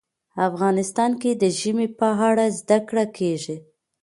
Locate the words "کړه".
2.89-3.05